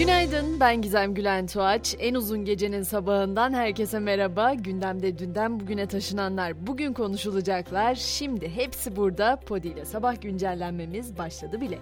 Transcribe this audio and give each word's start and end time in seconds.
Günaydın, 0.00 0.60
ben 0.60 0.82
Gizem 0.82 1.14
Gülen 1.14 1.46
Tuğaç. 1.46 1.96
En 1.98 2.14
uzun 2.14 2.44
gecenin 2.44 2.82
sabahından 2.82 3.52
herkese 3.54 3.98
merhaba. 3.98 4.54
Gündemde 4.54 5.18
dünden 5.18 5.60
bugüne 5.60 5.86
taşınanlar, 5.86 6.66
bugün 6.66 6.92
konuşulacaklar. 6.92 7.94
Şimdi 7.94 8.48
hepsi 8.48 8.96
burada. 8.96 9.36
Podi 9.46 9.68
ile 9.68 9.84
sabah 9.84 10.20
güncellenmemiz 10.20 11.18
başladı 11.18 11.60
bile. 11.60 11.78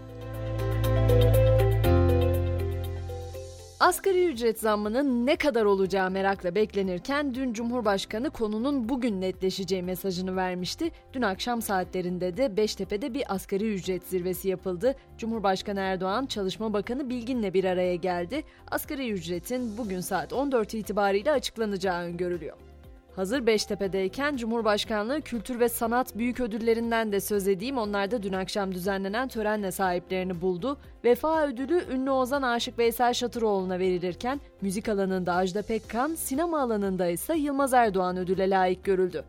Asgari 3.88 4.24
ücret 4.24 4.60
zammının 4.60 5.26
ne 5.26 5.36
kadar 5.36 5.64
olacağı 5.64 6.10
merakla 6.10 6.54
beklenirken 6.54 7.34
dün 7.34 7.52
Cumhurbaşkanı 7.52 8.30
konunun 8.30 8.88
bugün 8.88 9.20
netleşeceği 9.20 9.82
mesajını 9.82 10.36
vermişti. 10.36 10.90
Dün 11.12 11.22
akşam 11.22 11.62
saatlerinde 11.62 12.36
de 12.36 12.56
Beştepe'de 12.56 13.14
bir 13.14 13.34
asgari 13.34 13.74
ücret 13.74 14.06
zirvesi 14.06 14.48
yapıldı. 14.48 14.94
Cumhurbaşkanı 15.18 15.80
Erdoğan, 15.80 16.26
Çalışma 16.26 16.72
Bakanı 16.72 17.10
Bilgin'le 17.10 17.54
bir 17.54 17.64
araya 17.64 17.94
geldi. 17.94 18.42
Asgari 18.70 19.10
ücretin 19.10 19.78
bugün 19.78 20.00
saat 20.00 20.32
14 20.32 20.74
itibariyle 20.74 21.32
açıklanacağı 21.32 22.02
öngörülüyor. 22.02 22.67
Hazır 23.18 23.46
Beştepe'deyken 23.46 24.36
Cumhurbaşkanlığı 24.36 25.20
Kültür 25.20 25.60
ve 25.60 25.68
Sanat 25.68 26.18
Büyük 26.18 26.40
Ödüllerinden 26.40 27.12
de 27.12 27.20
söz 27.20 27.48
edeyim. 27.48 27.78
Onlar 27.78 28.10
da 28.10 28.22
dün 28.22 28.32
akşam 28.32 28.74
düzenlenen 28.74 29.28
törenle 29.28 29.72
sahiplerini 29.72 30.40
buldu. 30.40 30.78
Vefa 31.04 31.46
ödülü 31.46 31.84
ünlü 31.92 32.10
ozan 32.10 32.42
Aşık 32.42 32.78
Veysel 32.78 33.14
Şatıroğlu'na 33.14 33.78
verilirken 33.78 34.40
müzik 34.60 34.88
alanında 34.88 35.34
Ajda 35.34 35.62
Pekkan, 35.62 36.14
sinema 36.14 36.60
alanında 36.60 37.06
ise 37.06 37.34
Yılmaz 37.34 37.74
Erdoğan 37.74 38.16
ödüle 38.16 38.50
layık 38.50 38.84
görüldü. 38.84 39.24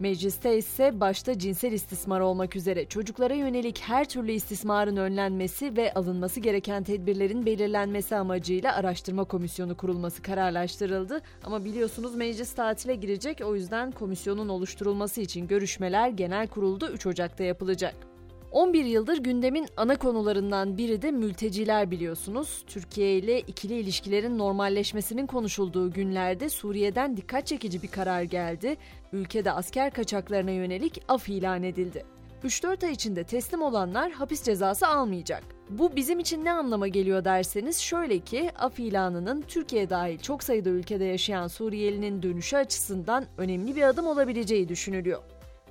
Mecliste 0.00 0.58
ise 0.58 1.00
başta 1.00 1.38
cinsel 1.38 1.72
istismar 1.72 2.20
olmak 2.20 2.56
üzere 2.56 2.86
çocuklara 2.86 3.34
yönelik 3.34 3.80
her 3.80 4.08
türlü 4.08 4.32
istismarın 4.32 4.96
önlenmesi 4.96 5.76
ve 5.76 5.94
alınması 5.94 6.40
gereken 6.40 6.82
tedbirlerin 6.82 7.46
belirlenmesi 7.46 8.16
amacıyla 8.16 8.74
araştırma 8.74 9.24
komisyonu 9.24 9.76
kurulması 9.76 10.22
kararlaştırıldı. 10.22 11.22
Ama 11.44 11.64
biliyorsunuz 11.64 12.14
meclis 12.14 12.54
tatile 12.54 12.94
girecek 12.94 13.40
o 13.44 13.54
yüzden 13.54 13.90
komisyonun 13.90 14.48
oluşturulması 14.48 15.20
için 15.20 15.46
görüşmeler 15.46 16.08
genel 16.08 16.48
kurulda 16.48 16.90
3 16.90 17.06
Ocak'ta 17.06 17.44
yapılacak. 17.44 18.15
11 18.52 18.84
yıldır 18.84 19.18
gündemin 19.18 19.68
ana 19.76 19.96
konularından 19.96 20.78
biri 20.78 21.02
de 21.02 21.10
mülteciler 21.10 21.90
biliyorsunuz. 21.90 22.64
Türkiye 22.66 23.16
ile 23.18 23.40
ikili 23.40 23.74
ilişkilerin 23.74 24.38
normalleşmesinin 24.38 25.26
konuşulduğu 25.26 25.92
günlerde 25.92 26.48
Suriye'den 26.48 27.16
dikkat 27.16 27.46
çekici 27.46 27.82
bir 27.82 27.88
karar 27.88 28.22
geldi. 28.22 28.76
Ülkede 29.12 29.52
asker 29.52 29.90
kaçaklarına 29.90 30.50
yönelik 30.50 31.02
af 31.08 31.28
ilan 31.28 31.62
edildi. 31.62 32.04
3-4 32.44 32.86
ay 32.86 32.92
içinde 32.92 33.24
teslim 33.24 33.62
olanlar 33.62 34.12
hapis 34.12 34.42
cezası 34.42 34.86
almayacak. 34.86 35.42
Bu 35.70 35.96
bizim 35.96 36.18
için 36.18 36.44
ne 36.44 36.52
anlama 36.52 36.88
geliyor 36.88 37.24
derseniz 37.24 37.78
şöyle 37.78 38.18
ki 38.18 38.50
af 38.58 38.78
ilanının 38.78 39.44
Türkiye 39.48 39.90
dahil 39.90 40.18
çok 40.18 40.42
sayıda 40.42 40.70
ülkede 40.70 41.04
yaşayan 41.04 41.48
Suriyelinin 41.48 42.22
dönüşü 42.22 42.56
açısından 42.56 43.26
önemli 43.38 43.76
bir 43.76 43.82
adım 43.82 44.06
olabileceği 44.06 44.68
düşünülüyor. 44.68 45.22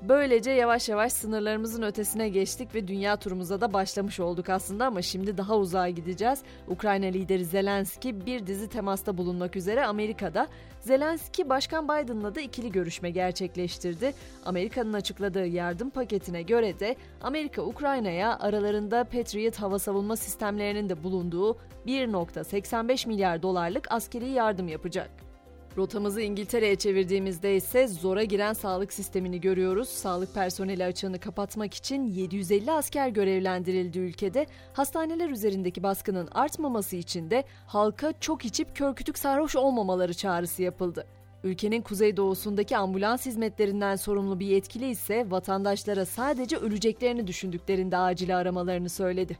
Böylece 0.01 0.51
yavaş 0.51 0.89
yavaş 0.89 1.13
sınırlarımızın 1.13 1.81
ötesine 1.81 2.29
geçtik 2.29 2.75
ve 2.75 2.87
dünya 2.87 3.15
turumuza 3.15 3.61
da 3.61 3.73
başlamış 3.73 4.19
olduk 4.19 4.49
aslında 4.49 4.85
ama 4.85 5.01
şimdi 5.01 5.37
daha 5.37 5.57
uzağa 5.57 5.89
gideceğiz. 5.89 6.41
Ukrayna 6.67 7.05
lideri 7.05 7.45
Zelenski 7.45 8.25
bir 8.25 8.47
dizi 8.47 8.69
temasta 8.69 9.17
bulunmak 9.17 9.55
üzere 9.55 9.85
Amerika'da. 9.85 10.47
Zelenski 10.81 11.49
Başkan 11.49 11.85
Biden'la 11.85 12.35
da 12.35 12.41
ikili 12.41 12.71
görüşme 12.71 13.09
gerçekleştirdi. 13.09 14.13
Amerika'nın 14.45 14.93
açıkladığı 14.93 15.47
yardım 15.47 15.89
paketine 15.89 16.41
göre 16.41 16.79
de 16.79 16.95
Amerika 17.21 17.61
Ukrayna'ya 17.61 18.39
aralarında 18.39 19.03
Patriot 19.03 19.55
hava 19.55 19.79
savunma 19.79 20.15
sistemlerinin 20.15 20.89
de 20.89 21.03
bulunduğu 21.03 21.57
1.85 21.87 23.07
milyar 23.07 23.41
dolarlık 23.43 23.91
askeri 23.91 24.29
yardım 24.29 24.67
yapacak. 24.67 25.34
Rotamızı 25.77 26.21
İngiltere'ye 26.21 26.75
çevirdiğimizde 26.75 27.55
ise 27.55 27.87
zora 27.87 28.23
giren 28.23 28.53
sağlık 28.53 28.93
sistemini 28.93 29.41
görüyoruz. 29.41 29.89
Sağlık 29.89 30.33
personeli 30.33 30.83
açığını 30.83 31.19
kapatmak 31.19 31.73
için 31.73 32.05
750 32.05 32.71
asker 32.71 33.07
görevlendirildi 33.07 33.99
ülkede. 33.99 34.45
Hastaneler 34.73 35.29
üzerindeki 35.29 35.83
baskının 35.83 36.27
artmaması 36.31 36.95
için 36.95 37.29
de 37.29 37.43
halka 37.67 38.13
çok 38.19 38.45
içip 38.45 38.75
körkütük 38.75 39.17
sarhoş 39.17 39.55
olmamaları 39.55 40.13
çağrısı 40.13 40.63
yapıldı. 40.63 41.07
Ülkenin 41.43 41.81
kuzeydoğusundaki 41.81 42.77
ambulans 42.77 43.25
hizmetlerinden 43.25 43.95
sorumlu 43.95 44.39
bir 44.39 44.47
yetkili 44.47 44.89
ise 44.89 45.31
vatandaşlara 45.31 46.05
sadece 46.05 46.57
öleceklerini 46.57 47.27
düşündüklerinde 47.27 47.97
acil 47.97 48.37
aramalarını 48.37 48.89
söyledi. 48.89 49.37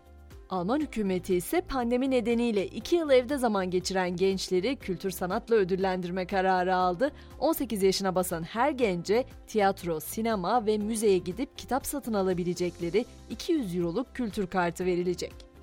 Alman 0.50 0.79
hükümeti 0.79 1.35
ise 1.35 1.61
pandemi 1.61 2.11
nedeniyle 2.11 2.67
2 2.67 2.95
yıl 2.95 3.09
evde 3.09 3.38
zaman 3.38 3.69
geçiren 3.69 4.16
gençleri 4.16 4.75
kültür 4.75 5.11
sanatla 5.11 5.56
ödüllendirme 5.56 6.28
kararı 6.28 6.75
aldı. 6.75 7.11
18 7.39 7.83
yaşına 7.83 8.16
basan 8.16 8.44
her 8.44 8.72
gence 8.72 9.25
tiyatro, 9.47 10.00
sinema 10.00 10.66
ve 10.66 10.78
müzeye 10.78 11.17
gidip 11.17 11.57
kitap 11.57 11.85
satın 11.85 12.13
alabilecekleri 12.13 13.06
200 13.29 13.75
euroluk 13.75 14.16
kültür 14.16 14.47
kartı 14.47 14.85
verilecek. 14.85 15.55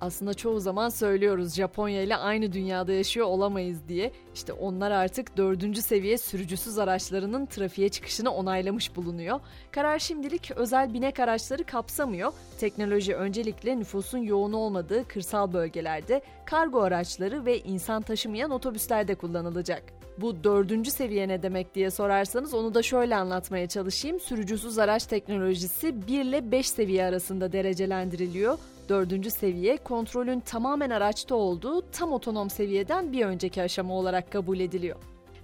Aslında 0.00 0.34
çoğu 0.34 0.60
zaman 0.60 0.88
söylüyoruz 0.88 1.54
Japonya 1.54 2.02
ile 2.02 2.16
aynı 2.16 2.52
dünyada 2.52 2.92
yaşıyor 2.92 3.26
olamayız 3.26 3.78
diye. 3.88 4.12
İşte 4.34 4.52
onlar 4.52 4.90
artık 4.90 5.36
dördüncü 5.36 5.82
seviye 5.82 6.18
sürücüsüz 6.18 6.78
araçlarının 6.78 7.46
trafiğe 7.46 7.88
çıkışını 7.88 8.30
onaylamış 8.30 8.96
bulunuyor. 8.96 9.40
Karar 9.72 9.98
şimdilik 9.98 10.50
özel 10.50 10.94
binek 10.94 11.20
araçları 11.20 11.64
kapsamıyor. 11.64 12.32
Teknoloji 12.58 13.14
öncelikle 13.14 13.78
nüfusun 13.78 14.18
yoğun 14.18 14.52
olmadığı 14.52 15.08
kırsal 15.08 15.52
bölgelerde 15.52 16.22
kargo 16.46 16.82
araçları 16.82 17.46
ve 17.46 17.60
insan 17.60 18.02
taşımayan 18.02 18.50
otobüslerde 18.50 19.14
kullanılacak. 19.14 19.82
Bu 20.18 20.44
dördüncü 20.44 20.90
seviye 20.90 21.28
ne 21.28 21.42
demek 21.42 21.74
diye 21.74 21.90
sorarsanız 21.90 22.54
onu 22.54 22.74
da 22.74 22.82
şöyle 22.82 23.16
anlatmaya 23.16 23.68
çalışayım. 23.68 24.20
Sürücüsüz 24.20 24.78
araç 24.78 25.06
teknolojisi 25.06 26.06
1 26.06 26.24
ile 26.24 26.50
5 26.50 26.68
seviye 26.68 27.04
arasında 27.04 27.52
derecelendiriliyor. 27.52 28.58
Dördüncü 28.88 29.30
seviye 29.30 29.76
kontrolün 29.76 30.40
tamamen 30.40 30.90
araçta 30.90 31.34
olduğu 31.34 31.90
tam 31.90 32.12
otonom 32.12 32.50
seviyeden 32.50 33.12
bir 33.12 33.24
önceki 33.24 33.62
aşama 33.62 33.94
olarak 33.94 34.32
kabul 34.32 34.60
ediliyor. 34.60 34.96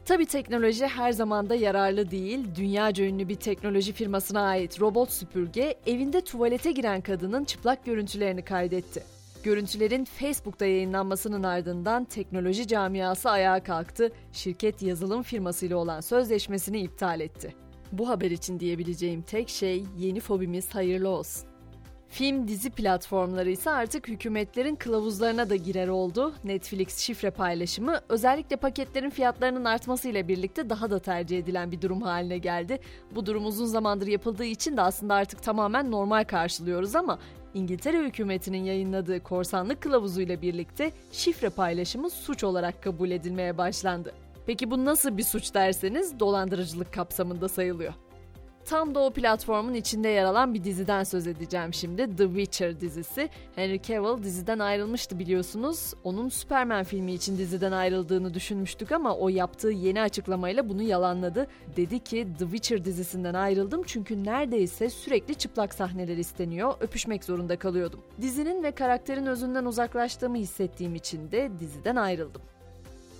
Tabi 0.04 0.26
teknoloji 0.26 0.86
her 0.86 1.12
zaman 1.12 1.50
da 1.50 1.54
yararlı 1.54 2.10
değil. 2.10 2.46
Dünyaca 2.56 3.04
ünlü 3.04 3.28
bir 3.28 3.34
teknoloji 3.34 3.92
firmasına 3.92 4.40
ait 4.40 4.80
robot 4.80 5.10
süpürge 5.10 5.74
evinde 5.86 6.20
tuvalete 6.20 6.72
giren 6.72 7.00
kadının 7.00 7.44
çıplak 7.44 7.84
görüntülerini 7.84 8.42
kaydetti. 8.42 9.02
Görüntülerin 9.42 10.04
Facebook'ta 10.04 10.66
yayınlanmasının 10.66 11.42
ardından 11.42 12.04
teknoloji 12.04 12.66
camiası 12.66 13.30
ayağa 13.30 13.62
kalktı. 13.62 14.12
Şirket 14.32 14.82
yazılım 14.82 15.22
firmasıyla 15.22 15.76
olan 15.76 16.00
sözleşmesini 16.00 16.80
iptal 16.80 17.20
etti. 17.20 17.54
Bu 17.92 18.08
haber 18.08 18.30
için 18.30 18.60
diyebileceğim 18.60 19.22
tek 19.22 19.48
şey 19.48 19.84
yeni 19.98 20.20
fobimiz 20.20 20.74
hayırlı 20.74 21.08
olsun. 21.08 21.51
Film 22.12 22.48
dizi 22.48 22.70
platformları 22.70 23.50
ise 23.50 23.70
artık 23.70 24.08
hükümetlerin 24.08 24.74
kılavuzlarına 24.74 25.50
da 25.50 25.56
girer 25.56 25.88
oldu. 25.88 26.34
Netflix 26.44 26.98
şifre 26.98 27.30
paylaşımı 27.30 28.00
özellikle 28.08 28.56
paketlerin 28.56 29.10
fiyatlarının 29.10 29.64
artmasıyla 29.64 30.28
birlikte 30.28 30.70
daha 30.70 30.90
da 30.90 30.98
tercih 30.98 31.38
edilen 31.38 31.72
bir 31.72 31.82
durum 31.82 32.02
haline 32.02 32.38
geldi. 32.38 32.78
Bu 33.14 33.26
durum 33.26 33.46
uzun 33.46 33.66
zamandır 33.66 34.06
yapıldığı 34.06 34.44
için 34.44 34.76
de 34.76 34.80
aslında 34.80 35.14
artık 35.14 35.42
tamamen 35.42 35.90
normal 35.90 36.24
karşılıyoruz 36.24 36.96
ama 36.96 37.18
İngiltere 37.54 37.98
hükümetinin 37.98 38.64
yayınladığı 38.64 39.22
korsanlık 39.22 39.80
kılavuzuyla 39.80 40.42
birlikte 40.42 40.92
şifre 41.12 41.50
paylaşımı 41.50 42.10
suç 42.10 42.44
olarak 42.44 42.82
kabul 42.82 43.10
edilmeye 43.10 43.58
başlandı. 43.58 44.12
Peki 44.46 44.70
bu 44.70 44.84
nasıl 44.84 45.16
bir 45.16 45.24
suç 45.24 45.54
derseniz 45.54 46.20
dolandırıcılık 46.20 46.92
kapsamında 46.92 47.48
sayılıyor. 47.48 47.92
Tam 48.64 48.94
da 48.94 49.00
o 49.00 49.10
platformun 49.10 49.74
içinde 49.74 50.08
yer 50.08 50.24
alan 50.24 50.54
bir 50.54 50.64
diziden 50.64 51.04
söz 51.04 51.26
edeceğim 51.26 51.74
şimdi. 51.74 52.16
The 52.16 52.26
Witcher 52.26 52.80
dizisi. 52.80 53.28
Henry 53.54 53.82
Cavill 53.82 54.22
diziden 54.22 54.58
ayrılmıştı 54.58 55.18
biliyorsunuz. 55.18 55.94
Onun 56.04 56.28
Superman 56.28 56.84
filmi 56.84 57.12
için 57.12 57.38
diziden 57.38 57.72
ayrıldığını 57.72 58.34
düşünmüştük 58.34 58.92
ama 58.92 59.16
o 59.16 59.28
yaptığı 59.28 59.70
yeni 59.70 60.00
açıklamayla 60.00 60.68
bunu 60.68 60.82
yalanladı. 60.82 61.46
Dedi 61.76 62.00
ki 62.00 62.28
The 62.38 62.44
Witcher 62.44 62.84
dizisinden 62.84 63.34
ayrıldım 63.34 63.82
çünkü 63.86 64.24
neredeyse 64.24 64.90
sürekli 64.90 65.34
çıplak 65.34 65.74
sahneler 65.74 66.16
isteniyor. 66.16 66.74
Öpüşmek 66.80 67.24
zorunda 67.24 67.58
kalıyordum. 67.58 68.00
Dizinin 68.20 68.62
ve 68.62 68.72
karakterin 68.72 69.26
özünden 69.26 69.64
uzaklaştığımı 69.64 70.36
hissettiğim 70.36 70.94
için 70.94 71.30
de 71.30 71.50
diziden 71.60 71.96
ayrıldım. 71.96 72.42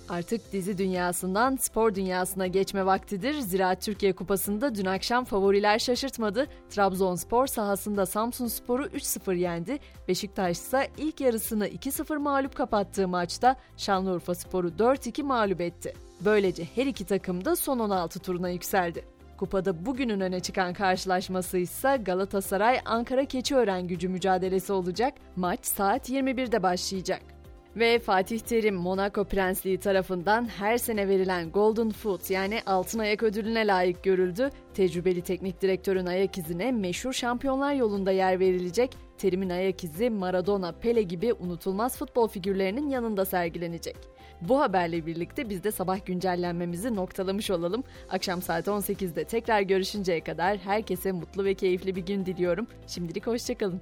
Artık 0.09 0.53
dizi 0.53 0.77
dünyasından 0.77 1.55
spor 1.55 1.95
dünyasına 1.95 2.47
geçme 2.47 2.85
vaktidir. 2.85 3.39
Zira 3.39 3.75
Türkiye 3.75 4.13
Kupası'nda 4.13 4.75
dün 4.75 4.85
akşam 4.85 5.25
favoriler 5.25 5.79
şaşırtmadı. 5.79 6.47
Trabzonspor 6.69 7.47
sahasında 7.47 8.05
Samsun 8.05 8.47
Spor'u 8.47 8.85
3-0 8.85 9.35
yendi. 9.35 9.79
Beşiktaş 10.07 10.57
ise 10.57 10.87
ilk 10.97 11.21
yarısını 11.21 11.67
2-0 11.67 12.17
mağlup 12.17 12.55
kapattığı 12.55 13.07
maçta 13.07 13.55
Şanlıurfa 13.77 14.35
Spor'u 14.35 14.67
4-2 14.67 15.23
mağlup 15.23 15.61
etti. 15.61 15.93
Böylece 16.25 16.67
her 16.75 16.85
iki 16.85 17.05
takım 17.05 17.45
da 17.45 17.55
son 17.55 17.79
16 17.79 18.19
turuna 18.19 18.49
yükseldi. 18.49 19.05
Kupada 19.37 19.85
bugünün 19.85 20.19
öne 20.19 20.39
çıkan 20.39 20.73
karşılaşması 20.73 21.57
ise 21.57 21.97
Galatasaray 22.05 22.79
Ankara 22.85 23.25
Keçiören 23.25 23.87
gücü 23.87 24.09
mücadelesi 24.09 24.73
olacak. 24.73 25.13
Maç 25.35 25.65
saat 25.65 26.09
21'de 26.09 26.63
başlayacak. 26.63 27.21
Ve 27.75 27.99
Fatih 27.99 28.39
Terim 28.39 28.75
Monaco 28.75 29.23
Prensliği 29.23 29.77
tarafından 29.79 30.45
her 30.45 30.77
sene 30.77 31.07
verilen 31.07 31.51
Golden 31.51 31.89
Foot 31.89 32.29
yani 32.29 32.61
altın 32.65 32.99
ayak 32.99 33.23
ödülüne 33.23 33.67
layık 33.67 34.03
görüldü. 34.03 34.49
Tecrübeli 34.73 35.21
teknik 35.21 35.61
direktörün 35.61 36.05
ayak 36.05 36.37
izine 36.37 36.71
meşhur 36.71 37.13
şampiyonlar 37.13 37.73
yolunda 37.73 38.11
yer 38.11 38.39
verilecek. 38.39 38.97
Terim'in 39.17 39.49
ayak 39.49 39.83
izi 39.83 40.09
Maradona, 40.09 40.71
Pele 40.71 41.01
gibi 41.01 41.33
unutulmaz 41.33 41.97
futbol 41.97 42.27
figürlerinin 42.27 42.89
yanında 42.89 43.25
sergilenecek. 43.25 43.95
Bu 44.41 44.59
haberle 44.59 45.05
birlikte 45.05 45.49
biz 45.49 45.63
de 45.63 45.71
sabah 45.71 46.05
güncellenmemizi 46.05 46.95
noktalamış 46.95 47.51
olalım. 47.51 47.83
Akşam 48.09 48.41
saat 48.41 48.67
18'de 48.67 49.23
tekrar 49.23 49.61
görüşünceye 49.61 50.23
kadar 50.23 50.57
herkese 50.57 51.11
mutlu 51.11 51.45
ve 51.45 51.53
keyifli 51.53 51.95
bir 51.95 52.05
gün 52.05 52.25
diliyorum. 52.25 52.67
Şimdilik 52.87 53.27
hoşçakalın. 53.27 53.81